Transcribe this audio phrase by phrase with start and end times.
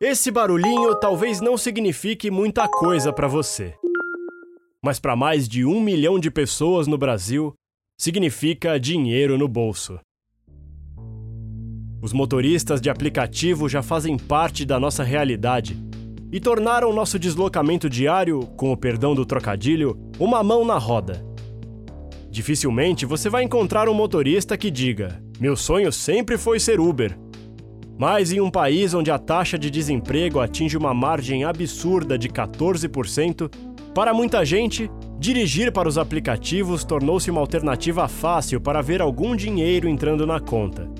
[0.00, 3.74] Esse barulhinho talvez não signifique muita coisa para você.
[4.82, 7.54] Mas para mais de um milhão de pessoas no Brasil,
[7.96, 9.98] significa dinheiro no bolso.
[12.02, 15.78] Os motoristas de aplicativo já fazem parte da nossa realidade
[16.30, 21.24] e tornaram nosso deslocamento diário, com o perdão do trocadilho, uma mão na roda.
[22.28, 27.16] Dificilmente você vai encontrar um motorista que diga: Meu sonho sempre foi ser Uber.
[27.98, 33.50] Mas em um país onde a taxa de desemprego atinge uma margem absurda de 14%,
[33.94, 39.88] para muita gente, dirigir para os aplicativos tornou-se uma alternativa fácil para ver algum dinheiro
[39.88, 40.90] entrando na conta.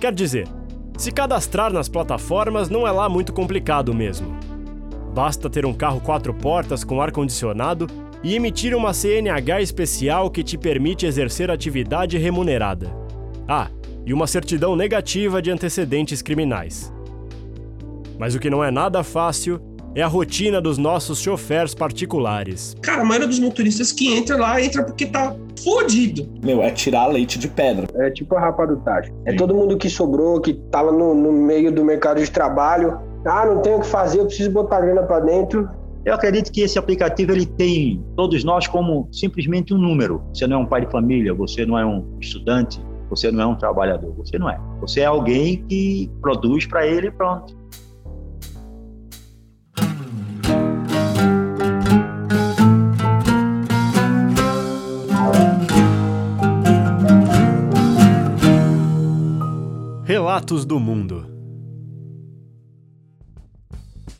[0.00, 0.48] Quer dizer,
[0.96, 4.36] se cadastrar nas plataformas não é lá muito complicado mesmo.
[5.14, 7.86] Basta ter um carro quatro portas com ar-condicionado
[8.22, 12.92] e emitir uma CNH especial que te permite exercer atividade remunerada.
[13.46, 13.68] Ah,
[14.08, 16.90] e uma certidão negativa de antecedentes criminais.
[18.18, 19.60] Mas o que não é nada fácil
[19.94, 22.74] é a rotina dos nossos chofés particulares.
[22.80, 26.26] Cara, a maioria dos motoristas que entra lá, entra porque tá fodido.
[26.42, 27.86] Meu, é tirar leite de pedra.
[27.96, 29.12] É tipo a rapa do tacho.
[29.26, 32.98] É todo mundo que sobrou, que tava no, no meio do mercado de trabalho.
[33.26, 35.68] Ah, não tenho o que fazer, eu preciso botar grana pra dentro.
[36.02, 40.22] Eu acredito que esse aplicativo ele tem todos nós como simplesmente um número.
[40.32, 43.46] Você não é um pai de família, você não é um estudante, você não é
[43.46, 44.58] um trabalhador, você não é.
[44.80, 47.56] Você é alguém que produz para ele e pronto.
[60.04, 61.38] Relatos do Mundo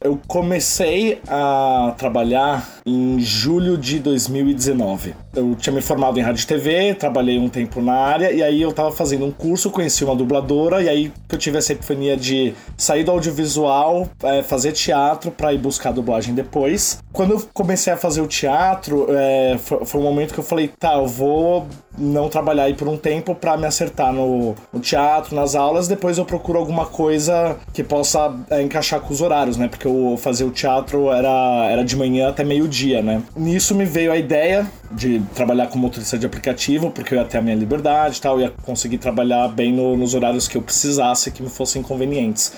[0.01, 5.15] eu comecei a trabalhar em julho de 2019.
[5.35, 8.63] Eu tinha me formado em rádio e TV, trabalhei um tempo na área e aí
[8.63, 12.17] eu tava fazendo um curso, conheci uma dubladora e aí que eu tive essa epifania
[12.17, 16.99] de sair do audiovisual, é, fazer teatro para ir buscar dublagem depois.
[17.13, 20.69] Quando eu comecei a fazer o teatro, é, foi, foi um momento que eu falei,
[20.69, 21.67] tá, eu vou
[21.99, 26.17] não trabalhar aí por um tempo para me acertar no, no, teatro, nas aulas, depois
[26.17, 29.69] eu procuro alguma coisa que possa é, encaixar com os horários, né?
[29.69, 33.23] Porque eu fazer o teatro era, era de manhã até meio-dia, né?
[33.37, 37.39] Nisso me veio a ideia de trabalhar como motorista de aplicativo, porque eu ia ter
[37.39, 41.31] a minha liberdade e tal, ia conseguir trabalhar bem no, nos horários que eu precisasse,
[41.31, 42.57] que me fossem convenientes.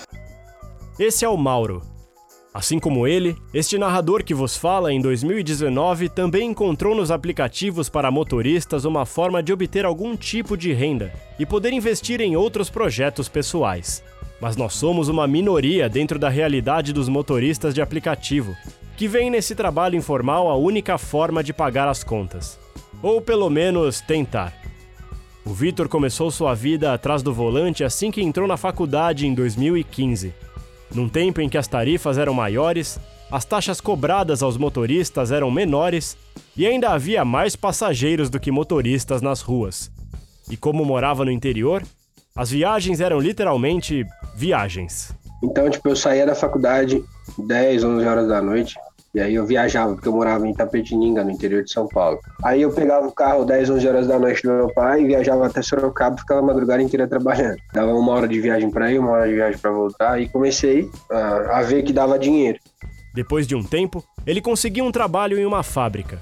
[0.99, 1.83] Esse é o Mauro,
[2.53, 8.11] Assim como ele, este narrador que vos fala em 2019 também encontrou nos aplicativos para
[8.11, 13.29] motoristas uma forma de obter algum tipo de renda e poder investir em outros projetos
[13.29, 14.03] pessoais.
[14.41, 18.57] Mas nós somos uma minoria dentro da realidade dos motoristas de aplicativo,
[19.01, 22.59] que veem nesse trabalho informal a única forma de pagar as contas.
[23.03, 24.53] Ou pelo menos tentar.
[25.43, 30.35] O Vitor começou sua vida atrás do volante assim que entrou na faculdade em 2015
[30.95, 33.01] num tempo em que as tarifas eram maiores,
[33.31, 36.15] as taxas cobradas aos motoristas eram menores
[36.55, 39.91] e ainda havia mais passageiros do que motoristas nas ruas.
[40.51, 41.83] E como morava no interior,
[42.37, 44.05] as viagens eram literalmente
[44.37, 45.19] viagens.
[45.43, 47.03] Então, tipo, eu saía da faculdade
[47.39, 48.77] 10, 11 horas da noite,
[49.13, 52.21] e aí eu viajava, porque eu morava em Tapetininga, no interior de São Paulo.
[52.45, 55.61] Aí eu pegava o carro 10, 11 horas da noite do meu pai, viajava até
[55.63, 57.57] Sorocaba e ficava a madrugada inteira trabalhando.
[57.73, 60.89] Dava uma hora de viagem para ir, uma hora de viagem para voltar, e comecei
[61.11, 62.61] a, a ver que dava dinheiro.
[63.13, 66.21] Depois de um tempo, ele conseguiu um trabalho em uma fábrica.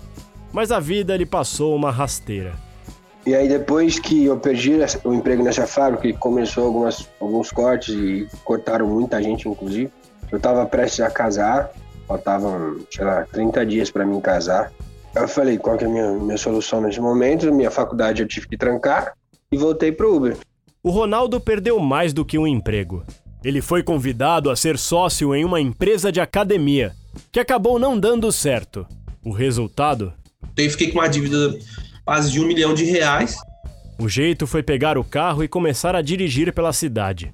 [0.50, 2.54] Mas a vida lhe passou uma rasteira.
[3.26, 8.26] E aí depois que eu perdi o emprego nessa fábrica, começou algumas, alguns cortes e
[8.44, 9.92] cortaram muita gente, inclusive,
[10.32, 11.70] eu estava prestes a casar
[12.08, 14.72] faltavam, sei lá, 30 dias para mim casar.
[15.14, 17.52] Eu falei, qual que é a minha, minha solução nesse momento?
[17.52, 19.12] Minha faculdade eu tive que trancar
[19.52, 20.36] e voltei pro Uber.
[20.82, 23.04] O Ronaldo perdeu mais do que um emprego.
[23.44, 26.92] Ele foi convidado a ser sócio em uma empresa de academia,
[27.30, 28.86] que acabou não dando certo.
[29.24, 30.12] O resultado?
[30.56, 31.56] Eu fiquei com uma dívida
[32.04, 33.36] quase de um milhão de reais.
[34.00, 37.32] O jeito foi pegar o carro e começar a dirigir pela cidade.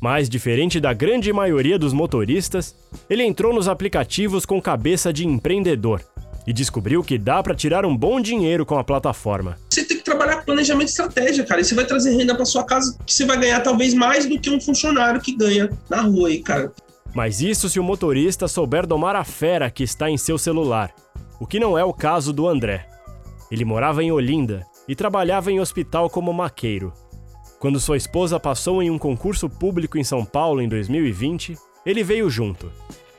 [0.00, 2.74] Mas, diferente da grande maioria dos motoristas,
[3.08, 6.02] ele entrou nos aplicativos com cabeça de empreendedor
[6.46, 9.56] e descobriu que dá para tirar um bom dinheiro com a plataforma.
[9.68, 11.60] Você tem que trabalhar com planejamento e estratégia, cara.
[11.60, 14.40] E você vai trazer renda para sua casa que você vai ganhar talvez mais do
[14.40, 16.72] que um funcionário que ganha na rua aí, cara.
[17.14, 20.94] Mas isso se o motorista souber domar a fera que está em seu celular,
[21.38, 22.88] o que não é o caso do André.
[23.50, 26.92] Ele morava em Olinda e trabalhava em hospital como maqueiro.
[27.60, 32.30] Quando sua esposa passou em um concurso público em São Paulo em 2020, ele veio
[32.30, 32.72] junto.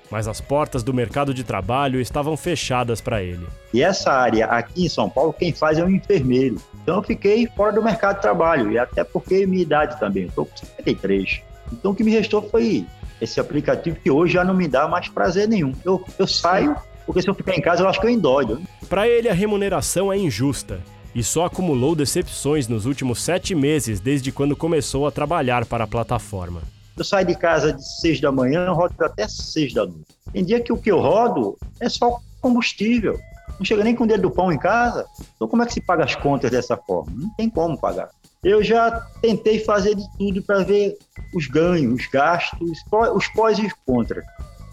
[0.10, 3.46] Mas as portas do mercado de trabalho estavam fechadas para ele.
[3.72, 6.56] E essa área aqui em São Paulo, quem faz é um enfermeiro.
[6.82, 10.48] Então eu fiquei fora do mercado de trabalho, e até porque minha idade também, estou
[10.48, 11.44] com 53.
[11.72, 12.84] Então o que me restou foi
[13.22, 15.76] esse aplicativo que hoje já não me dá mais prazer nenhum.
[15.86, 18.60] Eu, eu saio, porque se eu ficar em casa eu acho que eu endoido.
[18.90, 20.80] Para ele, a remuneração é injusta
[21.14, 25.88] e só acumulou decepções nos últimos sete meses desde quando começou a trabalhar para a
[25.88, 26.62] plataforma.
[26.98, 30.06] Eu saio de casa de seis da manhã, rodo até seis da noite.
[30.32, 33.20] Tem dia que o que eu rodo é só combustível.
[33.58, 35.06] Não chega nem com o dedo do pão em casa.
[35.36, 37.12] Então como é que se paga as contas dessa forma?
[37.16, 38.10] Não tem como pagar.
[38.44, 38.92] Eu já
[39.22, 40.98] tentei fazer de tudo para ver
[41.36, 42.80] os ganhos, os gastos,
[43.16, 44.26] os pós e os contras.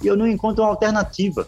[0.03, 1.47] E eu não encontro uma alternativa.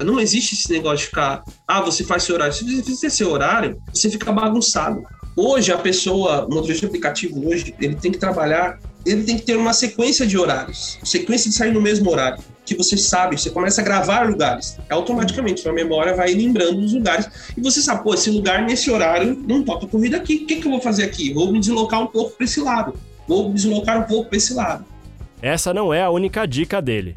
[0.00, 2.52] Não existe esse negócio de ficar, ah, você faz seu horário.
[2.52, 5.02] Se você fizer seu horário, você fica bagunçado.
[5.36, 9.56] Hoje, a pessoa, o motorista aplicativo hoje, ele tem que trabalhar, ele tem que ter
[9.56, 10.98] uma sequência de horários.
[11.04, 12.42] Sequência de sair no mesmo horário.
[12.64, 14.76] Que você sabe, você começa a gravar lugares.
[14.90, 17.28] Automaticamente, sua memória vai lembrando dos lugares.
[17.56, 20.42] E você sabe, pô, esse lugar nesse horário não toca corrida aqui.
[20.42, 21.32] O que, que eu vou fazer aqui?
[21.32, 22.94] Vou me deslocar um pouco para esse lado.
[23.26, 24.84] Vou me deslocar um pouco para esse lado.
[25.40, 27.14] Essa não é a única dica dele.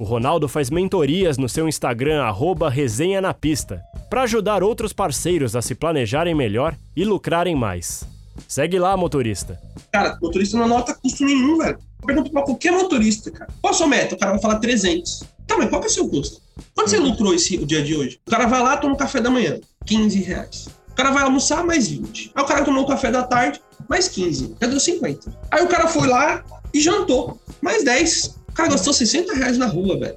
[0.00, 2.24] O Ronaldo faz mentorias no seu Instagram,
[2.72, 8.02] resenha na pista, para ajudar outros parceiros a se planejarem melhor e lucrarem mais.
[8.48, 9.60] Segue lá, motorista.
[9.92, 11.78] Cara, motorista não anota custo nenhum, velho.
[12.06, 13.52] Pergunta pra qualquer motorista, cara.
[13.60, 14.14] Qual a sua meta?
[14.14, 15.22] O cara vai falar 300.
[15.46, 16.40] Tá, mas qual que é o seu custo?
[16.74, 18.18] Quanto você lucrou esse o dia de hoje?
[18.26, 20.66] O cara vai lá, toma um café da manhã, 15 reais.
[20.88, 22.32] O cara vai almoçar, mais 20.
[22.34, 24.56] Aí o cara tomou o café da tarde, mais 15.
[24.62, 25.30] Já deu 50.
[25.50, 26.42] Aí o cara foi lá
[26.72, 28.39] e jantou, mais 10.
[28.50, 30.16] O cara gastou 60 reais na rua, velho.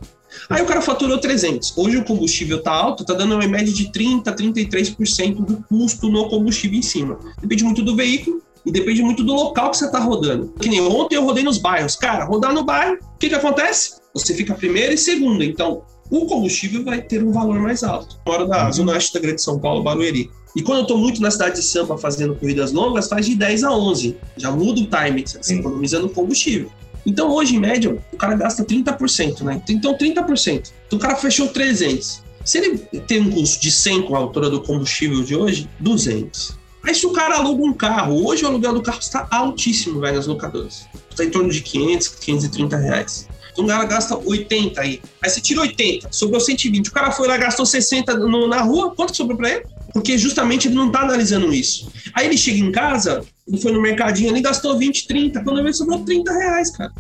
[0.50, 1.78] Aí o cara faturou 300.
[1.78, 6.28] Hoje o combustível tá alto, tá dando uma média de 30, 33% do custo no
[6.28, 7.20] combustível em cima.
[7.40, 10.54] Depende muito do veículo e depende muito do local que você tá rodando.
[10.60, 11.96] Que nem ontem eu rodei nos bairros.
[11.96, 14.02] Cara, rodar no bairro, o que que acontece?
[14.14, 15.44] Você fica primeiro e segundo.
[15.44, 18.20] Então, o combustível vai ter um valor mais alto.
[18.26, 20.30] Fora da zona oeste da Grande São Paulo, Barueri.
[20.56, 23.64] E quando eu tô muito na cidade de Sampa fazendo corridas longas, faz de 10
[23.64, 24.18] a 11.
[24.38, 26.70] Já muda o time, você economizando combustível.
[27.06, 29.62] Então, hoje, em média, o cara gasta 30%, né?
[29.70, 30.72] Então, 30%.
[30.88, 32.24] Então, o cara fechou 300.
[32.44, 36.58] Se ele tem um custo de 100 com a altura do combustível de hoje, 200.
[36.84, 40.16] Aí, se o cara aluga um carro, hoje o aluguel do carro está altíssimo, velho,
[40.16, 40.86] nas locadoras.
[41.10, 43.28] Está em torno de 500, 530 reais.
[43.52, 45.02] Então, o cara gasta 80 aí.
[45.22, 46.88] Aí você tira 80, sobrou 120.
[46.88, 49.66] O cara foi lá, gastou 60 no, na rua, quanto sobrou para ele?
[49.94, 51.92] Porque justamente ele não está analisando isso.
[52.14, 55.44] Aí ele chega em casa, ele foi no mercadinho ali, gastou 20, 30.
[55.44, 56.92] Quando ele sobrou 30 reais, cara.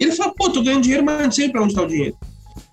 [0.00, 2.16] Ele fala, pô, tô ganhando dinheiro, mas não sei pra onde tá o dinheiro.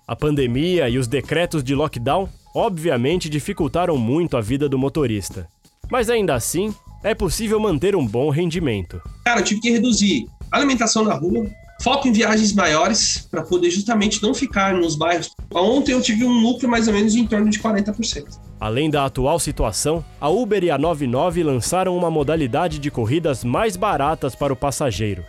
[0.06, 5.48] A pandemia e os decretos de lockdown, obviamente, dificultaram muito a vida do motorista.
[5.90, 9.00] Mas ainda assim, é possível manter um bom rendimento.
[9.24, 11.50] Cara, eu tive que reduzir alimentação na rua,
[11.82, 15.30] foco em viagens maiores, para poder justamente não ficar nos bairros.
[15.52, 18.24] Ontem eu tive um lucro mais ou menos em torno de 40%.
[18.58, 23.76] Além da atual situação, a Uber e a 99 lançaram uma modalidade de corridas mais
[23.76, 25.22] baratas para o passageiro.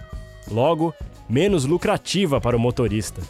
[0.49, 0.93] Logo,
[1.29, 3.21] menos lucrativa para o motorista,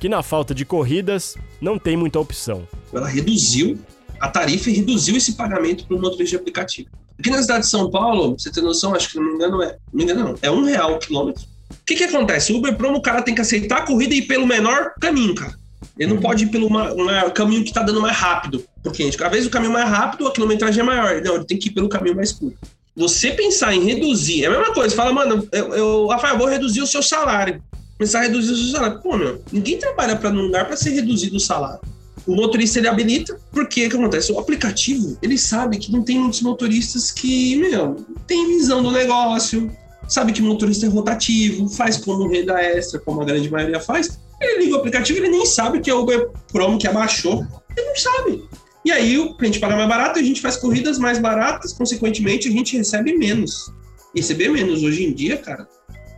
[0.00, 2.66] que na falta de corridas não tem muita opção.
[2.92, 3.78] Ela reduziu
[4.18, 6.88] a tarifa e reduziu esse pagamento para o motorista de aplicativo.
[7.16, 9.68] Aqui na cidade de São Paulo, você tem noção, acho que não me engano, é,
[9.68, 11.44] não me engano não, é um real o quilômetro.
[11.70, 12.52] O que, que acontece?
[12.52, 15.34] O Uber Promo, o cara tem que aceitar a corrida e ir pelo menor caminho,
[15.34, 15.54] cara.
[15.98, 19.16] Ele não pode ir pelo uma, uma, caminho que está dando mais rápido pro cliente.
[19.16, 21.22] Cada vez o caminho mais rápido, a quilometragem é maior.
[21.22, 22.58] Não, ele tem que ir pelo caminho mais curto.
[22.96, 24.94] Você pensar em reduzir, é a mesma coisa.
[24.94, 27.62] Fala, mano, eu, eu Rafael, eu vou reduzir o seu salário.
[27.96, 29.00] Começar a reduzir o seu salário.
[29.00, 31.80] Pô, meu, ninguém trabalha para num lugar para ser reduzido o salário.
[32.26, 34.32] O motorista ele habilita, porque o que acontece?
[34.32, 39.70] O aplicativo, ele sabe que não tem muitos motoristas que, meu, tem visão do negócio,
[40.08, 44.18] sabe que o motorista é rotativo, faz como renda extra, como a grande maioria faz.
[44.40, 47.46] Ele liga o aplicativo, ele nem sabe que é o Uber Promo que abaixou.
[47.76, 48.44] Ele não sabe.
[48.84, 52.52] E aí o cliente paga mais barato, a gente faz corridas mais baratas, consequentemente a
[52.52, 53.72] gente recebe menos.
[54.14, 55.66] E receber menos hoje em dia, cara,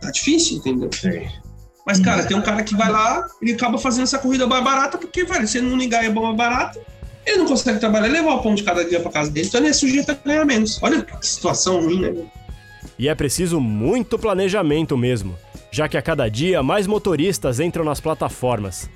[0.01, 0.89] tá difícil, entendeu?
[0.93, 1.25] Sim.
[1.85, 4.97] Mas, cara, tem um cara que vai lá, ele acaba fazendo essa corrida mais barata,
[4.97, 6.77] porque, velho, se ele não ligar é bom barato,
[7.25, 9.61] ele não consegue trabalhar e levar o pão de cada dia para casa dele, então
[9.61, 10.77] ele é sujeito a ganhar menos.
[10.81, 12.13] Olha que situação ruim, né?
[12.99, 15.37] E é preciso muito planejamento mesmo,
[15.71, 18.89] já que a cada dia mais motoristas entram nas plataformas.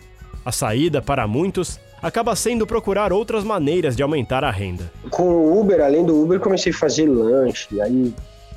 [0.43, 4.91] A saída, para muitos, acaba sendo procurar outras maneiras de aumentar a renda.
[5.09, 8.13] Com o Uber, além do Uber, comecei a fazer lanche, aí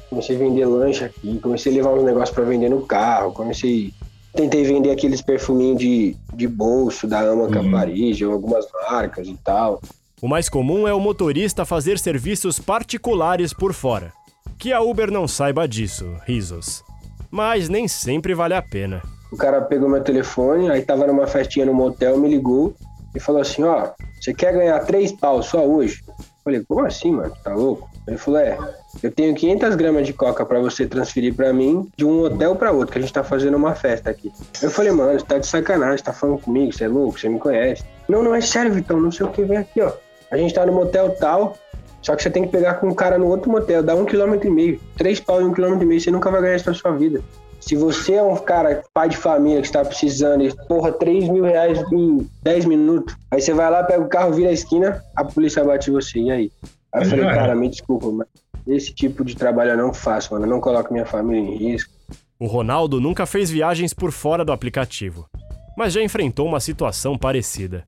[0.09, 3.93] comecei a vender lanche aqui, comecei a levar uns negócios para vender no carro, comecei
[4.35, 8.33] tentei vender aqueles perfuminhos de, de bolso da Ama uhum.
[8.33, 9.81] algumas marcas e tal.
[10.21, 14.13] O mais comum é o motorista fazer serviços particulares por fora.
[14.59, 16.83] Que a Uber não saiba disso, risos.
[17.35, 19.03] Mas nem sempre vale a pena.
[19.33, 22.73] O cara pegou meu telefone, aí tava numa festinha no motel, me ligou
[23.13, 23.89] e falou assim: Ó,
[24.21, 26.01] você quer ganhar três pau só hoje?
[26.45, 27.35] Falei, como assim, mano?
[27.43, 27.91] Tá louco?
[28.07, 28.57] Ele falou, é,
[29.03, 32.71] eu tenho 500 gramas de coca para você transferir para mim de um hotel para
[32.71, 34.31] outro, que a gente tá fazendo uma festa aqui.
[34.63, 37.39] Eu falei, mano, você tá de sacanagem, tá falando comigo, você é louco, você me
[37.41, 37.83] conhece.
[38.09, 39.91] Não, não é sério, Vitão, não sei o que, vem aqui, ó.
[40.31, 41.57] A gente tá no motel tal,
[42.05, 44.47] só que você tem que pegar com um cara no outro motel, dá um quilômetro
[44.47, 44.81] e meio.
[44.95, 47.23] Três pau em um quilômetro e meio, você nunca vai ganhar isso na sua vida.
[47.59, 51.45] Se você é um cara, pai de família, que está precisando, e, porra, 3 mil
[51.45, 55.25] reais em 10 minutos, aí você vai lá, pega o carro, vira a esquina, a
[55.25, 56.53] polícia bate você, e aí?
[56.93, 58.29] Aí eu falei, cara, me desculpa, mas
[58.67, 61.91] esse tipo de trabalho eu não faço, mano, eu não coloco minha família em risco.
[62.39, 65.27] O Ronaldo nunca fez viagens por fora do aplicativo,
[65.75, 67.87] mas já enfrentou uma situação parecida.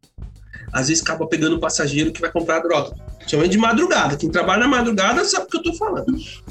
[0.72, 2.94] Às vezes acaba pegando um passageiro que vai comprar droga.
[3.26, 4.16] Chama de madrugada.
[4.16, 6.06] Quem trabalha na madrugada sabe o que eu tô falando.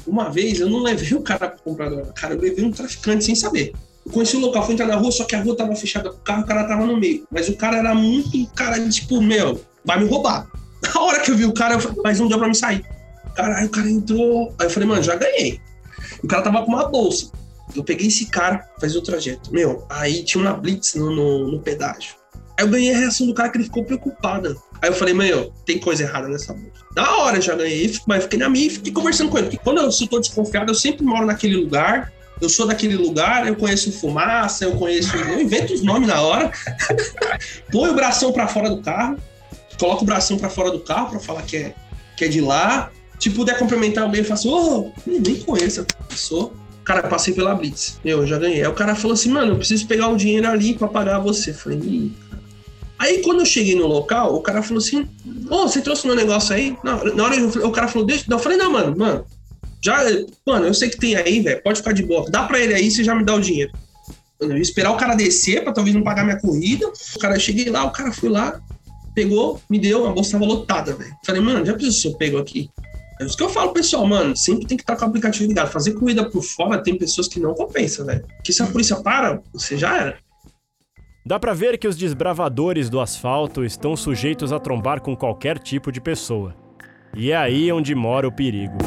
[0.06, 2.12] Uma vez eu não levei o cara pra comprar droga.
[2.12, 3.72] Cara, eu levei um traficante sem saber.
[4.04, 6.14] Eu conheci o local, fui entrar na rua, só que a rua tava fechada o
[6.18, 7.26] carro, o cara tava no meio.
[7.30, 10.46] Mas o cara era muito cara tipo, meu, vai me roubar.
[10.94, 12.84] Na hora que eu vi o cara, eu falei, mas não deu pra me sair.
[13.34, 14.54] Caralho, o cara entrou.
[14.58, 15.60] Aí eu falei, mano, já ganhei.
[16.22, 17.30] O cara tava com uma bolsa.
[17.74, 19.52] Eu peguei esse cara, fazer o trajeto.
[19.52, 22.14] Meu, aí tinha uma blitz no, no, no pedágio.
[22.58, 24.60] Aí eu ganhei a reação do cara que ele ficou preocupado.
[24.80, 26.70] Aí eu falei, meu, tem coisa errada nessa bolsa.
[26.94, 29.48] Da hora já ganhei, mas fiquei na minha e fiquei conversando com ele.
[29.48, 32.12] Porque quando eu estou desconfiado, eu sempre moro naquele lugar.
[32.40, 35.16] Eu sou daquele lugar, eu conheço fumaça, eu conheço.
[35.16, 36.50] Eu invento os nomes na hora.
[37.72, 39.18] Põe o bração para fora do carro,
[39.78, 41.74] coloco o bração para fora do carro para falar que é,
[42.16, 42.90] que é de lá.
[43.18, 46.52] Se puder complementar alguém, eu faço, ô, oh, nem conheço a pessoa.
[46.84, 47.98] Cara, passei pela Blitz.
[48.04, 48.60] Meu, eu já ganhei.
[48.60, 51.50] Aí o cara falou assim, mano, eu preciso pegar um dinheiro ali para pagar você.
[51.50, 52.12] Eu falei,
[52.98, 55.02] Aí quando eu cheguei no local, o cara falou assim:
[55.50, 56.76] Ô, oh, você trouxe meu negócio aí?
[56.82, 58.24] Não, na hora eu, o cara falou, deixa.
[58.28, 59.26] Eu falei, não, mano, mano,
[59.82, 60.04] já.
[60.46, 61.62] Mano, eu sei que tem aí, velho.
[61.62, 62.28] Pode ficar de boa.
[62.30, 63.72] Dá pra ele aí, você já me dá o dinheiro.
[64.40, 66.86] Eu ia esperar o cara descer pra talvez não pagar minha corrida.
[66.86, 68.60] O cara, eu cheguei lá, o cara foi lá,
[69.14, 71.14] pegou, me deu, a bolsa tava lotada, velho.
[71.24, 72.68] Falei, mano, já eu pego aqui.
[73.18, 75.70] É isso que eu falo, pessoal, mano, sempre tem que estar com o aplicativo ligado.
[75.70, 78.22] Fazer corrida por fora tem pessoas que não compensam, velho.
[78.36, 80.18] Porque se a polícia para, você já era.
[81.26, 85.90] Dá pra ver que os desbravadores do asfalto estão sujeitos a trombar com qualquer tipo
[85.90, 86.54] de pessoa.
[87.16, 88.78] E é aí onde mora o perigo.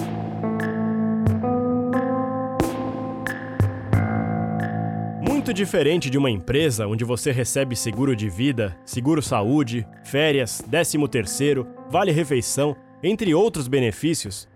[5.22, 11.10] Muito diferente de uma empresa onde você recebe seguro de vida, seguro saúde, férias, 13
[11.10, 14.48] terceiro, vale refeição, entre outros benefícios,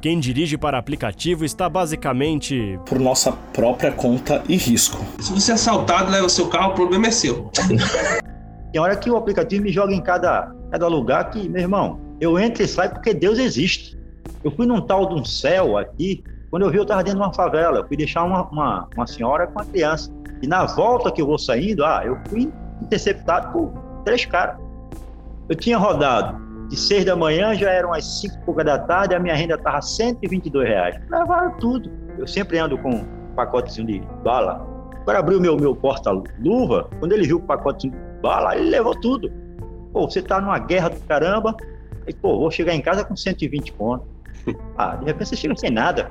[0.00, 2.78] quem dirige para aplicativo está basicamente.
[2.86, 5.04] Por nossa própria conta e risco.
[5.18, 7.50] Se você é assaltado, leva o seu carro, o problema é seu.
[8.72, 12.38] Tem hora que o aplicativo me joga em cada, cada lugar que, meu irmão, eu
[12.38, 13.98] entro e saio porque Deus existe.
[14.44, 17.24] Eu fui num tal de um céu aqui, quando eu vi eu estava dentro de
[17.26, 20.12] uma favela, eu fui deixar uma, uma, uma senhora com uma criança.
[20.40, 23.72] E na volta que eu vou saindo, ah, eu fui interceptado por
[24.04, 24.56] três caras.
[25.48, 29.14] Eu tinha rodado de seis da manhã já eram as cinco e pouca da tarde,
[29.14, 30.96] a minha renda estava 122 reais.
[31.10, 31.90] Levaram tudo.
[32.18, 34.66] Eu sempre ando com um pacotezinho de bala.
[35.00, 39.32] Agora abriu meu, meu porta-luva, quando ele viu o pacotezinho de bala, ele levou tudo.
[39.92, 41.56] Pô, você tá numa guerra do caramba,
[42.06, 44.06] e pô, vou chegar em casa com 120 pontos.
[44.78, 46.10] Ah, de repente você chega sem nada.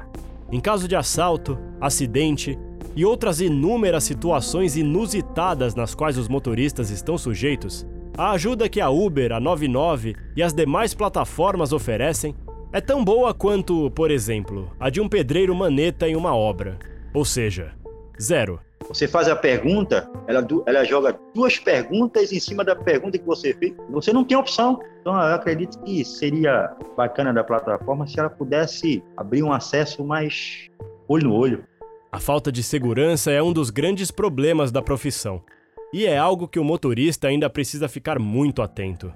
[0.52, 2.58] Em caso de assalto, acidente
[2.96, 7.88] e outras inúmeras situações inusitadas nas quais os motoristas estão sujeitos,
[8.18, 12.36] a ajuda que a Uber, a 99 e as demais plataformas oferecem
[12.74, 16.80] é tão boa quanto, por exemplo, a de um pedreiro maneta em uma obra.
[17.14, 17.74] Ou seja,
[18.20, 18.60] zero.
[18.88, 23.54] Você faz a pergunta, ela, ela joga duas perguntas em cima da pergunta que você
[23.54, 23.74] fez.
[23.92, 24.80] Você não tem opção.
[25.02, 30.70] Então, eu acredito que seria bacana da plataforma se ela pudesse abrir um acesso mais
[31.08, 31.64] olho no olho.
[32.12, 35.44] A falta de segurança é um dos grandes problemas da profissão.
[35.94, 39.14] E é algo que o motorista ainda precisa ficar muito atento.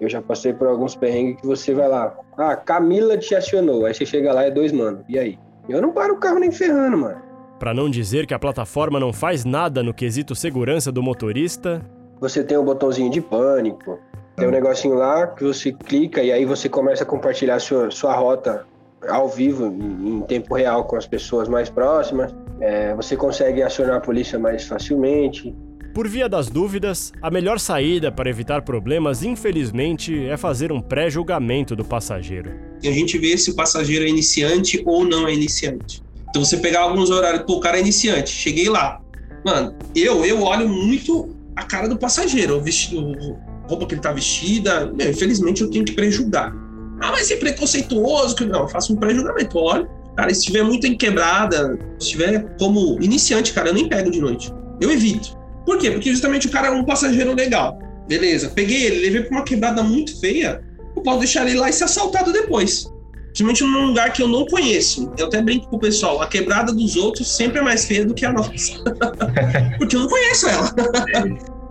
[0.00, 2.16] Eu já passei por alguns perrengues que você vai lá.
[2.36, 3.86] Ah, Camila te acionou.
[3.86, 5.04] Aí você chega lá e é dois mano.
[5.08, 5.38] E aí?
[5.68, 7.20] Eu não paro o carro nem ferrando, mano.
[7.58, 11.80] Para não dizer que a plataforma não faz nada no quesito segurança do motorista.
[12.20, 13.98] Você tem um botãozinho de pânico.
[14.36, 18.14] Tem um negocinho lá que você clica e aí você começa a compartilhar sua, sua
[18.14, 18.66] rota
[19.08, 22.34] ao vivo, em, tempo real com as pessoas mais próximas.
[22.60, 25.54] É, você consegue acionar a polícia mais facilmente.
[25.94, 31.76] Por via das dúvidas, a melhor saída para evitar problemas, infelizmente, é fazer um pré-julgamento
[31.76, 32.50] do passageiro.
[32.82, 36.02] E a gente vê se o passageiro é iniciante ou não é iniciante.
[36.30, 39.02] Então você pegar alguns horários, pô, o cara é iniciante, cheguei lá.
[39.44, 44.00] Mano, eu, eu olho muito a cara do passageiro, o vestido, a roupa que ele
[44.00, 44.90] tá vestida.
[44.94, 46.54] Meu, infelizmente eu tenho que pré-julgar.
[47.02, 49.86] Ah, mas é preconceituoso, que não, eu faço um pré-julgamento, olho.
[50.16, 54.20] Cara, se estiver muito em quebrada, se estiver como iniciante, cara, eu nem pego de
[54.20, 54.50] noite.
[54.80, 55.41] Eu evito.
[55.64, 55.90] Por quê?
[55.90, 57.78] Porque justamente o cara é um passageiro legal.
[58.08, 60.62] Beleza, peguei ele, levei pra uma quebrada muito feia.
[60.94, 62.86] O eu posso deixar ele lá e ser assaltado depois.
[63.26, 65.10] Principalmente num lugar que eu não conheço.
[65.16, 68.12] Eu até brinco com o pessoal, a quebrada dos outros sempre é mais feia do
[68.12, 68.52] que a nossa.
[69.78, 70.74] Porque eu não conheço ela.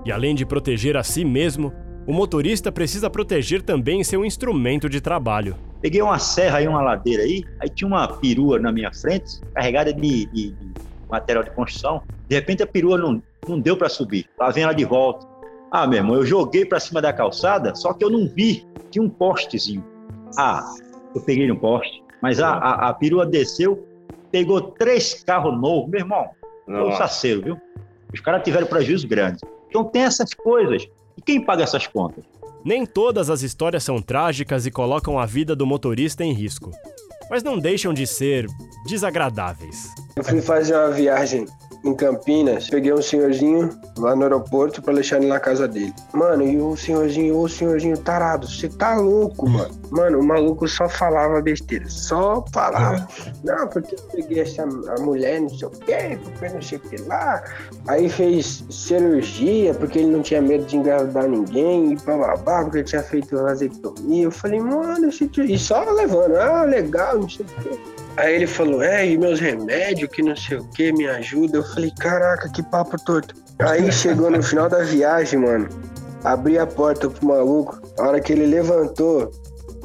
[0.04, 1.72] E além de proteger a si mesmo,
[2.08, 5.56] o motorista precisa proteger também seu instrumento de trabalho.
[5.82, 9.94] Peguei uma serra e uma ladeira aí, aí tinha uma perua na minha frente, carregada
[9.94, 10.74] de, de, de
[11.12, 12.02] material de construção.
[12.28, 14.28] De repente a perua não, não deu para subir.
[14.40, 15.28] Lá vem ela de volta.
[15.70, 18.66] Ah, meu irmão, eu joguei para cima da calçada, só que eu não vi.
[18.90, 19.84] Tinha um postezinho.
[20.38, 20.64] Ah,
[21.14, 22.04] eu peguei no poste.
[22.22, 23.88] Mas a, a, a perua desceu,
[24.32, 25.90] pegou três carros novos.
[25.90, 26.30] Meu irmão,
[26.66, 27.62] foi um saceiro, viu?
[28.14, 29.40] Os caras tiveram prejuízo grande.
[29.70, 30.88] Então tem essas coisas.
[31.18, 32.24] E quem paga essas contas?
[32.64, 36.72] Nem todas as histórias são trágicas e colocam a vida do motorista em risco.
[37.30, 38.46] Mas não deixam de ser
[38.86, 39.90] desagradáveis.
[40.16, 41.48] Eu fui fazer uma viagem
[41.84, 45.94] em Campinas, peguei um senhorzinho lá no aeroporto pra deixar ele na casa dele.
[46.14, 49.74] Mano, e o senhorzinho, o senhorzinho tarado, você tá louco, mano.
[49.90, 53.08] Mano, o maluco só falava besteira, só falava.
[53.44, 56.82] Não, porque eu peguei essa a mulher, não sei o quê, porque não sei o
[56.82, 57.44] que lá.
[57.88, 62.86] Aí fez cirurgia, porque ele não tinha medo de engravidar ninguém, e bababá, porque ele
[62.86, 64.26] tinha feito vasectomia.
[64.26, 65.30] Eu falei, mano, esse.
[65.40, 67.80] E só levando, ah, legal, não sei o quê.
[68.18, 71.58] Aí ele falou, é, e meus remédios, que não sei o que, me ajuda.
[71.58, 73.36] Eu falei, caraca, que papo torto.
[73.60, 75.70] Aí chegou no final da viagem, mano.
[76.24, 77.82] Abri a porta pro maluco.
[77.98, 79.32] A hora que ele levantou,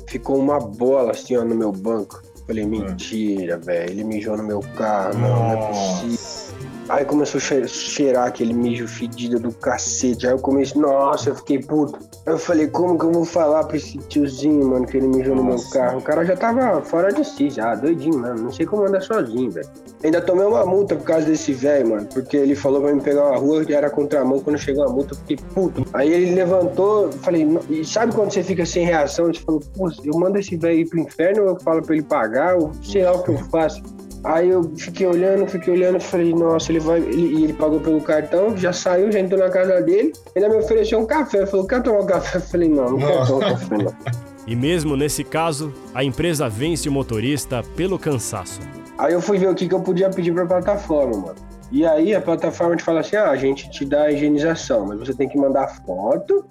[0.09, 2.23] ficou uma bola assim, ó, no meu banco.
[2.47, 3.91] Falei, mentira, velho.
[3.91, 5.19] Ele mijou no meu carro.
[5.19, 6.56] Não, não é possível.
[6.89, 10.27] Aí começou a che- cheirar aquele mijo fedido do cacete.
[10.27, 11.99] Aí eu comecei, nossa, eu fiquei puto.
[12.25, 15.35] Aí eu falei, como que eu vou falar pra esse tiozinho, mano, que ele mijou
[15.35, 15.99] no meu carro?
[15.99, 18.43] O cara já tava fora de si, já, doidinho, mano.
[18.45, 19.69] Não sei como andar sozinho, velho.
[20.05, 22.07] Ainda tomei uma multa por causa desse velho, mano.
[22.13, 24.39] Porque ele falou pra me pegar uma rua que era contramão.
[24.39, 25.85] Quando chegou a multa, eu fiquei puto.
[25.93, 29.27] Aí ele levantou, falei, e sabe quando você fica sem reação?
[29.27, 32.05] Você falou, pô, eu mando esse velho ir pro inferno, ou eu falo pra ele
[32.05, 33.83] pagar, ou sei lá o que eu faço.
[34.27, 36.99] Aí eu fiquei olhando, fiquei olhando, falei, nossa, ele vai.
[36.99, 40.57] Ele, e ele pagou pelo cartão, já saiu, já entrou na casa dele, ainda me
[40.57, 41.47] ofereceu um café.
[41.47, 42.39] Falou, quer tomar um café?
[42.39, 43.95] Eu falei, não, não quero tomar um café, não.
[44.47, 48.61] E mesmo nesse caso, a empresa vence o motorista pelo cansaço.
[48.97, 51.35] Aí eu fui ver o que, que eu podia pedir pra plataforma, mano.
[51.73, 55.01] E aí a plataforma te fala assim: ah, a gente te dá a higienização, mas
[55.01, 56.45] você tem que mandar foto,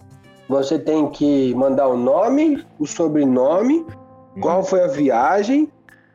[0.50, 3.86] você tem que mandar o nome, o sobrenome,
[4.42, 5.70] qual foi a viagem.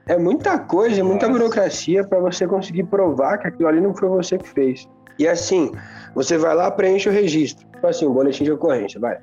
[0.07, 1.39] É muita coisa, é muita Nossa.
[1.39, 4.89] burocracia pra você conseguir provar que aquilo ali não foi você que fez.
[5.19, 5.71] E assim,
[6.15, 7.67] você vai lá, preenche o registro.
[7.69, 9.19] Tipo assim, um boletim de ocorrência, vai.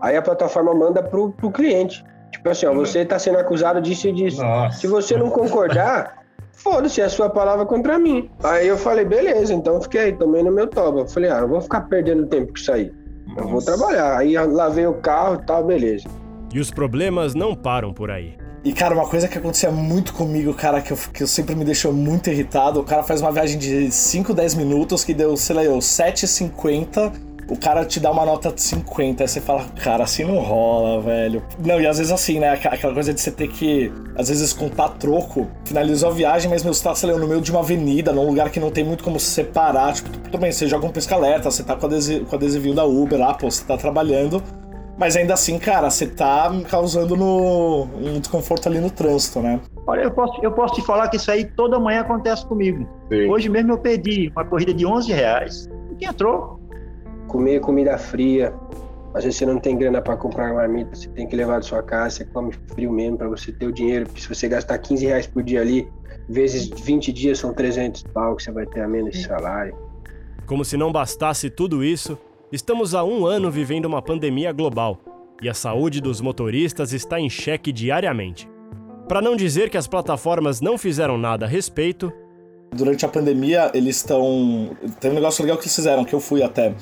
[0.00, 2.04] Aí a plataforma manda pro, pro cliente.
[2.32, 4.42] Tipo assim, ó, você tá sendo acusado disso e disso.
[4.42, 4.78] Nossa.
[4.78, 8.30] Se você não concordar, foda-se, é a sua palavra contra mim.
[8.42, 11.06] Aí eu falei, beleza, então fiquei aí, tomei no meu toba.
[11.06, 12.90] Falei, ah, eu vou ficar perdendo tempo com isso aí.
[13.36, 14.18] Eu vou trabalhar.
[14.18, 16.08] Aí lavei o carro e tal, beleza.
[16.52, 18.36] E os problemas não param por aí.
[18.64, 21.92] E, cara, uma coisa que acontecia muito comigo, cara, que eu, que sempre me deixou
[21.92, 25.64] muito irritado, o cara faz uma viagem de 5, 10 minutos que deu, sei lá,
[25.64, 27.12] eu, 7,50,
[27.48, 31.00] o cara te dá uma nota de 50, aí você fala, cara, assim não rola,
[31.02, 31.42] velho.
[31.58, 34.52] Não, e às vezes assim, né, aqu- aquela coisa de você ter que, às vezes,
[34.52, 37.60] contar troco, finalizou a viagem, mas meu, você tá, sei lá, no meio de uma
[37.60, 40.86] avenida, num lugar que não tem muito como se separar, tipo, tudo bem, você joga
[40.86, 44.40] um pisca-alerta, você tá com, adesi com adesivinho da Uber lá, pô, você tá trabalhando,
[44.96, 49.60] mas ainda assim, cara, você tá me causando no, um desconforto ali no trânsito, né?
[49.86, 52.86] Olha, eu posso, eu posso te falar que isso aí toda manhã acontece comigo.
[53.08, 53.28] Sim.
[53.28, 55.68] Hoje mesmo eu perdi uma corrida de 11 reais.
[55.98, 56.60] Quem entrou?
[57.26, 58.54] Comer comida fria.
[59.14, 61.82] Às vezes você não tem grana pra comprar marmita, você tem que levar da sua
[61.82, 64.06] casa, você come frio mesmo pra você ter o dinheiro.
[64.06, 65.86] Porque se você gastar 15 reais por dia ali,
[66.28, 69.76] vezes 20 dias são 300 pau que você vai ter a menos de salário.
[70.46, 72.18] Como se não bastasse tudo isso,
[72.52, 75.00] estamos há um ano vivendo uma pandemia global
[75.42, 78.48] e a saúde dos motoristas está em xeque diariamente.
[79.08, 82.12] Para não dizer que as plataformas não fizeram nada a respeito,
[82.74, 84.70] Durante a pandemia, eles estão.
[84.98, 86.74] Tem um negócio legal que eles fizeram, que eu fui até.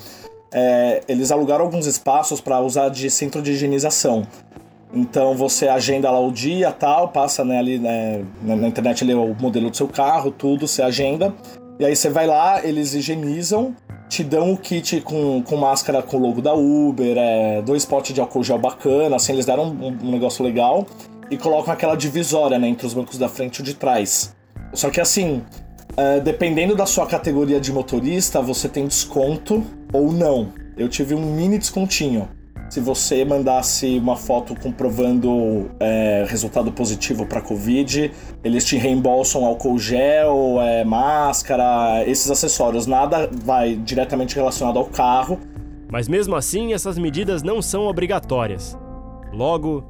[0.53, 4.25] É, eles alugaram alguns espaços para usar de centro de higienização.
[4.93, 9.35] Então você agenda lá o dia tal, passa né, ali né, na internet ali o
[9.35, 11.33] modelo do seu carro, tudo, você agenda.
[11.77, 13.75] E aí você vai lá, eles higienizam,
[14.11, 18.13] te dão o kit com, com máscara com o logo da Uber, é, dois potes
[18.13, 20.85] de álcool gel bacana, assim, eles deram um, um negócio legal
[21.29, 24.35] e colocam aquela divisória né, entre os bancos da frente e o de trás.
[24.73, 25.41] Só que assim,
[25.95, 30.49] é, dependendo da sua categoria de motorista, você tem desconto ou não.
[30.75, 32.27] Eu tive um mini descontinho.
[32.71, 38.09] Se você mandasse uma foto comprovando é, resultado positivo para Covid,
[38.41, 42.87] eles te reembolsam álcool gel, é, máscara, esses acessórios.
[42.87, 45.37] Nada vai diretamente relacionado ao carro.
[45.91, 48.77] mas mesmo assim essas medidas não são obrigatórias.
[49.33, 49.83] Logo,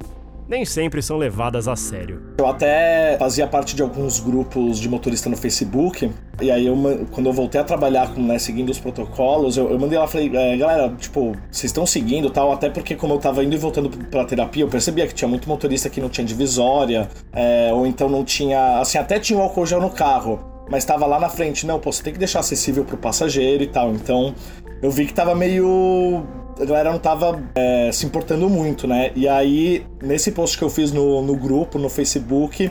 [0.52, 2.20] nem sempre são levadas a sério.
[2.36, 6.10] Eu até fazia parte de alguns grupos de motorista no Facebook,
[6.42, 6.76] e aí eu,
[7.10, 10.54] quando eu voltei a trabalhar né, seguindo os protocolos, eu, eu mandei lá, falei, é,
[10.58, 14.26] galera, tipo, vocês estão seguindo tal, até porque como eu tava indo e voltando pra
[14.26, 18.22] terapia, eu percebia que tinha muito motorista que não tinha divisória, é, ou então não
[18.22, 20.38] tinha, assim, até tinha um álcool gel no carro,
[20.70, 23.68] mas tava lá na frente, não, pô, você tem que deixar acessível pro passageiro e
[23.68, 24.34] tal, então
[24.82, 26.26] eu vi que tava meio
[26.60, 29.12] a galera não tava é, se importando muito, né?
[29.14, 32.70] E aí, nesse post que eu fiz no, no grupo, no Facebook,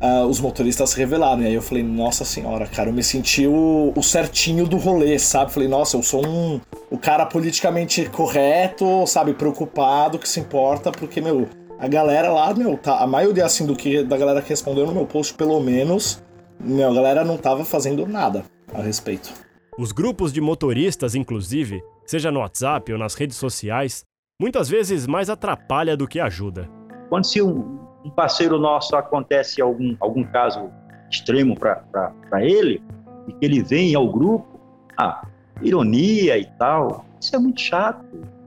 [0.00, 1.42] uh, os motoristas se revelaram.
[1.42, 5.18] E aí eu falei, nossa senhora, cara, eu me senti o, o certinho do rolê,
[5.18, 5.52] sabe?
[5.52, 6.60] Falei, nossa, eu sou um
[6.90, 9.34] o cara politicamente correto, sabe?
[9.34, 13.74] Preocupado, que se importa, porque, meu, a galera lá, meu, tá, a maioria, assim, do
[13.74, 16.22] que da galera que respondeu no meu post, pelo menos,
[16.60, 19.32] meu, a galera não tava fazendo nada a respeito.
[19.76, 24.04] Os grupos de motoristas, inclusive, seja no WhatsApp ou nas redes sociais,
[24.40, 26.68] muitas vezes mais atrapalha do que ajuda.
[27.08, 30.70] Quando se um, um parceiro nosso acontece algum, algum caso
[31.10, 32.82] extremo para ele,
[33.28, 34.60] e que ele vem ao grupo,
[34.96, 35.26] ah,
[35.62, 38.04] ironia e tal, isso é muito chato,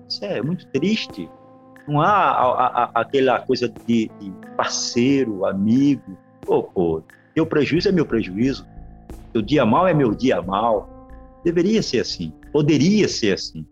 [0.07, 1.29] isso é muito triste.
[1.87, 6.17] Não há a, a, aquela coisa de, de, parceiro, amigo.
[6.41, 7.03] Pô, pô,
[7.35, 8.67] meu prejuízo é meu prejuízo,
[9.33, 10.89] meu dia mal é meu dia mal.
[11.43, 12.33] Deveria ser assim.
[12.51, 13.65] Poderia ser assim.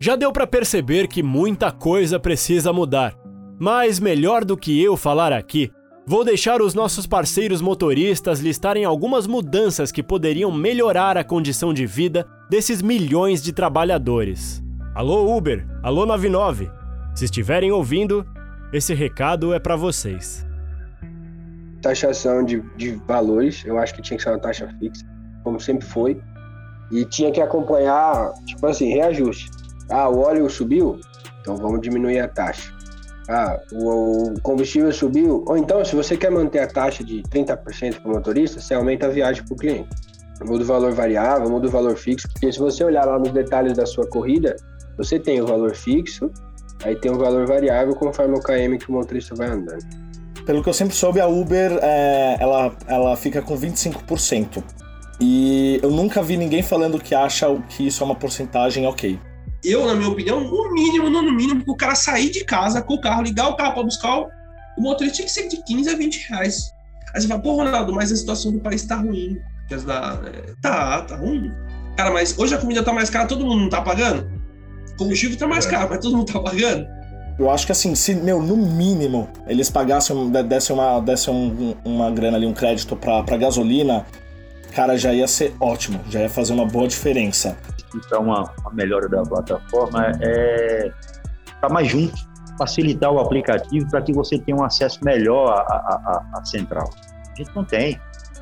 [0.00, 3.14] Já deu para perceber que muita coisa precisa mudar.
[3.58, 5.70] Mas melhor do que eu falar aqui,
[6.06, 11.84] vou deixar os nossos parceiros motoristas listarem algumas mudanças que poderiam melhorar a condição de
[11.84, 14.62] vida desses milhões de trabalhadores.
[14.94, 16.70] Alô Uber, alô 99.
[17.14, 18.26] Se estiverem ouvindo,
[18.72, 20.46] esse recado é para vocês.
[21.82, 25.04] Taxação de, de valores, eu acho que tinha que ser uma taxa fixa,
[25.44, 26.20] como sempre foi.
[26.90, 29.50] E tinha que acompanhar, tipo assim, reajuste.
[29.88, 30.98] Ah, o óleo subiu?
[31.40, 32.72] Então vamos diminuir a taxa.
[33.28, 35.44] Ah, o, combustível subiu?
[35.46, 39.06] Ou então, se você quer manter a taxa de 30% para o motorista, você aumenta
[39.06, 39.88] a viagem para o cliente.
[40.44, 43.74] Muda o valor variável, muda o valor fixo, porque se você olhar lá nos detalhes
[43.74, 44.56] da sua corrida,
[44.96, 46.30] você tem o valor fixo,
[46.82, 49.84] aí tem o valor variável conforme o KM que o motorista vai andando.
[50.46, 54.62] Pelo que eu sempre soube, a Uber é, ela, ela fica com 25%.
[55.20, 59.18] E eu nunca vi ninguém falando que acha que isso é uma porcentagem ok.
[59.62, 63.00] Eu, na minha opinião, o mínimo, no mínimo, o cara sair de casa com o
[63.00, 64.28] carro, ligar o carro para buscar o,
[64.78, 66.72] o motorista tinha que ser de 15 a 20 reais.
[67.14, 69.38] Aí você fala, pô, Ronaldo, mas a situação do país tá ruim.
[69.86, 71.52] Da, é, tá, tá ruim.
[71.96, 74.26] Cara, mas hoje a comida tá mais cara, todo mundo não tá pagando?
[74.92, 75.70] O combustível tá mais é.
[75.70, 76.86] caro, mas todo mundo tá pagando?
[77.38, 82.10] Eu acho que assim, se, meu, no mínimo, eles pagassem, dessem uma, dessem um, uma
[82.10, 84.04] grana ali, um crédito pra, pra gasolina,
[84.70, 87.56] cara, já ia ser ótimo, já ia fazer uma boa diferença.
[87.94, 90.92] Então, uma, uma melhora da plataforma é
[91.46, 92.14] estar tá mais junto,
[92.58, 96.88] facilitar o aplicativo para que você tenha um acesso melhor à, à, à central.
[97.32, 97.98] A gente não tem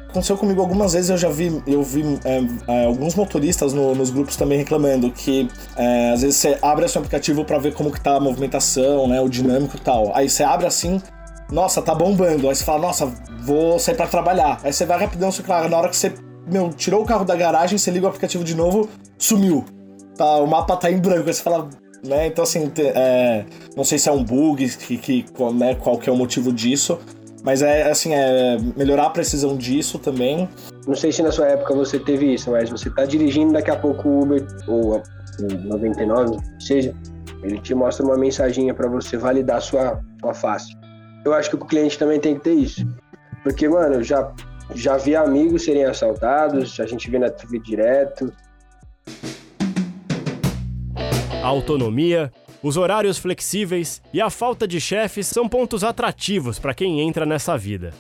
[0.09, 4.11] aconteceu comigo algumas vezes, eu já vi, eu vi é, é, alguns motoristas no, nos
[4.11, 8.01] grupos também reclamando que é, às vezes você abre seu aplicativo para ver como que
[8.01, 10.15] tá a movimentação, né, o dinâmico e tal.
[10.17, 11.01] Aí você abre assim,
[11.51, 12.49] nossa, tá bombando.
[12.49, 13.07] Aí você fala, nossa,
[13.41, 14.61] vou sair para trabalhar.
[14.63, 16.13] Aí você vai rapidão, só que na hora que você,
[16.47, 19.65] meu, tirou o carro da garagem, você liga o aplicativo de novo, sumiu.
[20.17, 21.29] Tá, o mapa tá em branco.
[21.29, 21.69] Aí você fala,
[22.05, 22.27] né?
[22.27, 23.45] Então, assim, é,
[23.77, 26.99] não sei se é um bug, que, que, né, qual que é o motivo disso.
[27.43, 30.49] Mas é assim, é melhorar a precisão disso também.
[30.87, 33.77] Não sei se na sua época você teve isso, mas você tá dirigindo daqui a
[33.77, 35.03] pouco o Uber ou o
[35.41, 36.95] 99, seja,
[37.43, 40.75] ele te mostra uma mensaginha para você validar sua, sua face.
[41.25, 42.87] Eu acho que o cliente também tem que ter isso.
[43.43, 44.33] Porque, mano, já,
[44.75, 48.33] já vi amigos serem assaltados, a gente vê na TV direto.
[51.43, 57.01] A autonomia, os horários flexíveis e a falta de chefes são pontos atrativos para quem
[57.01, 57.93] entra nessa vida.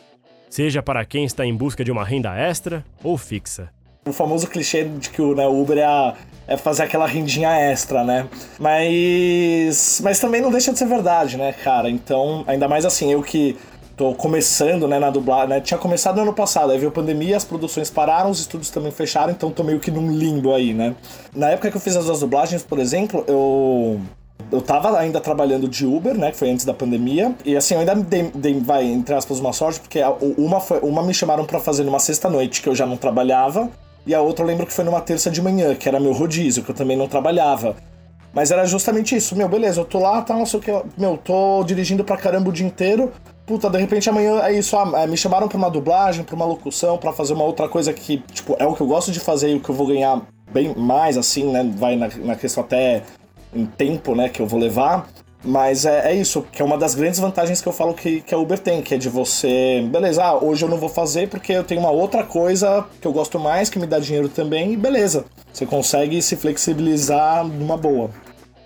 [0.50, 3.70] Seja para quem está em busca de uma renda extra ou fixa.
[4.06, 6.14] O famoso clichê de que o né, Uber é, a,
[6.48, 8.26] é fazer aquela rendinha extra, né?
[8.58, 10.00] Mas.
[10.02, 11.90] Mas também não deixa de ser verdade, né, cara?
[11.90, 13.56] Então, ainda mais assim, eu que
[13.96, 15.60] tô começando, né, na dublagem, né?
[15.60, 18.92] Tinha começado no ano passado, aí veio a pandemia, as produções pararam, os estúdios também
[18.92, 20.94] fecharam, então tô meio que num limbo aí, né?
[21.34, 24.00] Na época que eu fiz as duas dublagens, por exemplo, eu
[24.50, 26.30] eu tava ainda trabalhando de Uber, né?
[26.30, 27.34] Que foi antes da pandemia.
[27.44, 30.00] E assim, eu ainda dei, dei vai, entre aspas, uma sorte, porque
[30.38, 33.68] uma, foi, uma me chamaram para fazer numa sexta-noite, que eu já não trabalhava.
[34.08, 36.64] E a outra eu lembro que foi numa terça de manhã, que era meu rodízio,
[36.64, 37.76] que eu também não trabalhava.
[38.32, 41.18] Mas era justamente isso, meu, beleza, eu tô lá, tá, não sei o que, meu,
[41.18, 43.12] tô dirigindo pra caramba o dia inteiro.
[43.44, 46.46] Puta, de repente amanhã é isso, ah, é, me chamaram pra uma dublagem, pra uma
[46.46, 49.50] locução, pra fazer uma outra coisa que, tipo, é o que eu gosto de fazer
[49.50, 51.70] e o que eu vou ganhar bem mais, assim, né?
[51.76, 53.02] Vai na, na questão até
[53.54, 55.06] em tempo, né, que eu vou levar.
[55.44, 58.34] Mas é, é, isso, que é uma das grandes vantagens que eu falo que, que
[58.34, 61.52] a Uber tem, que é de você, beleza, ah, hoje eu não vou fazer porque
[61.52, 64.76] eu tenho uma outra coisa que eu gosto mais, que me dá dinheiro também, e
[64.76, 65.24] beleza.
[65.52, 68.10] Você consegue se flexibilizar numa boa.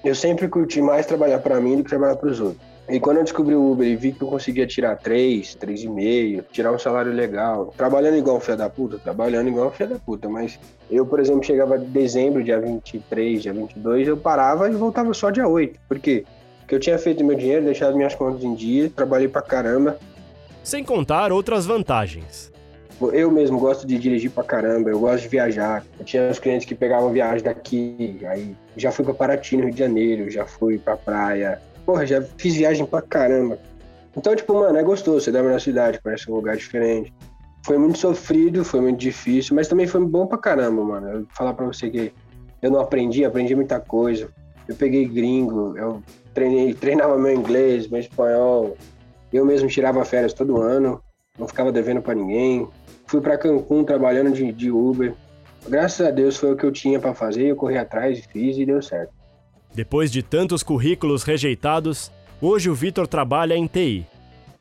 [0.02, 2.72] Eu sempre curti mais trabalhar para mim do que trabalhar para os outros.
[2.88, 6.72] E quando eu descobri o Uber e vi que eu conseguia tirar 3, 3,5, tirar
[6.72, 10.28] um salário legal, trabalhando igual um filho da puta, trabalhando igual um filho da puta,
[10.28, 10.58] mas
[10.90, 15.30] eu, por exemplo, chegava de dezembro, dia 23, dia 22, eu parava e voltava só
[15.30, 15.78] dia 8.
[15.88, 16.24] Por quê?
[16.72, 19.98] Porque eu tinha feito meu dinheiro, deixado minhas contas em dia, trabalhei pra caramba.
[20.64, 22.50] Sem contar outras vantagens.
[23.12, 25.85] Eu mesmo gosto de dirigir pra caramba, eu gosto de viajar.
[25.98, 29.72] Eu tinha uns clientes que pegavam viagem daqui, aí já fui pra Paraty, no Rio
[29.74, 33.58] de Janeiro, já fui pra praia, Porra, já fiz viagem pra caramba.
[34.16, 35.20] Então, tipo, mano, é gostoso.
[35.20, 37.12] Você dorme na cidade, parece um lugar diferente.
[37.66, 41.08] Foi muito sofrido, foi muito difícil, mas também foi bom pra caramba, mano.
[41.08, 42.14] Eu vou falar pra você que
[42.62, 44.30] eu não aprendi, aprendi muita coisa.
[44.66, 46.00] Eu peguei gringo, eu
[46.34, 48.76] treinei, treinava meu inglês, meu espanhol.
[49.32, 51.02] Eu mesmo tirava férias todo ano,
[51.38, 52.66] não ficava devendo para ninguém.
[53.06, 55.14] Fui para Cancún trabalhando de, de Uber.
[55.68, 58.56] Graças a Deus foi o que eu tinha para fazer, eu corri atrás e fiz
[58.56, 59.12] e deu certo.
[59.74, 64.06] Depois de tantos currículos rejeitados, hoje o Vitor trabalha em TI.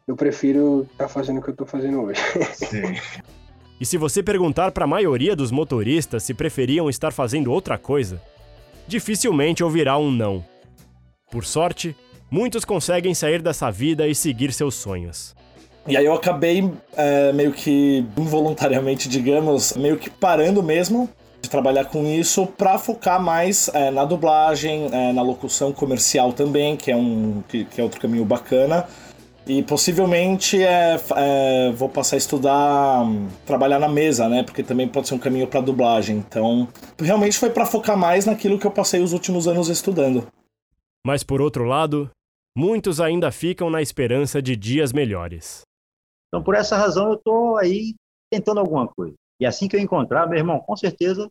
[0.08, 2.22] Eu prefiro estar tá fazendo o que eu estou fazendo hoje.
[2.54, 2.96] Sim.
[3.80, 8.22] E se você perguntar para a maioria dos motoristas se preferiam estar fazendo outra coisa,
[8.88, 10.46] dificilmente ouvirá um não.
[11.32, 11.96] Por sorte,
[12.30, 15.34] muitos conseguem sair dessa vida e seguir seus sonhos.
[15.88, 21.10] E aí eu acabei é, meio que involuntariamente, digamos, meio que parando mesmo
[21.42, 26.76] de trabalhar com isso para focar mais é, na dublagem, é, na locução comercial também,
[26.76, 28.86] que é um que, que é outro caminho bacana.
[29.48, 33.04] E possivelmente é, é, vou passar a estudar,
[33.46, 34.44] trabalhar na mesa, né?
[34.44, 36.18] Porque também pode ser um caminho para dublagem.
[36.18, 36.68] Então,
[37.02, 40.28] realmente foi para focar mais naquilo que eu passei os últimos anos estudando.
[41.06, 42.10] Mas por outro lado,
[42.56, 45.62] muitos ainda ficam na esperança de dias melhores.
[46.28, 47.96] Então, por essa razão, eu estou aí
[48.32, 49.16] tentando alguma coisa.
[49.40, 51.30] E assim que eu encontrar, meu irmão, com certeza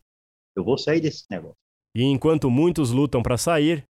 [0.55, 1.55] eu vou sair desse negócio.
[1.95, 3.83] E enquanto muitos lutam para sair,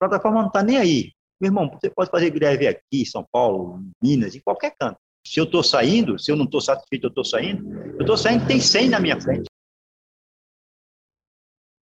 [0.00, 1.12] a plataforma não está nem aí.
[1.40, 4.98] Meu irmão, você pode fazer greve aqui, São Paulo, Minas, em qualquer canto.
[5.24, 8.46] Se eu estou saindo, se eu não estou satisfeito, eu estou saindo, eu estou saindo,
[8.46, 9.46] tem 100 na minha frente.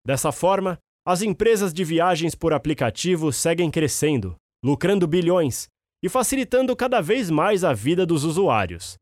[0.05, 5.67] Dessa forma, as empresas de viagens por aplicativo seguem crescendo, lucrando bilhões
[6.03, 8.95] e facilitando cada vez mais a vida dos usuários.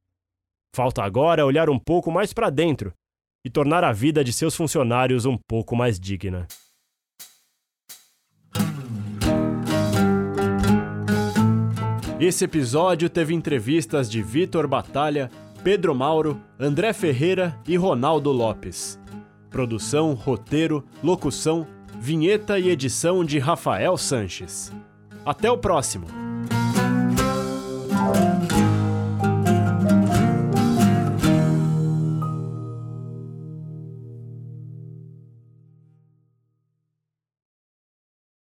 [0.74, 2.94] Falta agora olhar um pouco mais para dentro
[3.46, 6.48] e tornar a vida de seus funcionários um pouco mais digna.
[12.22, 15.30] Esse episódio teve entrevistas de Vitor Batalha,
[15.62, 18.98] Pedro Mauro, André Ferreira e Ronaldo Lopes.
[19.50, 21.68] Produção, roteiro, locução,
[22.00, 24.72] vinheta e edição de Rafael Sanches.
[25.26, 26.08] Até o próximo!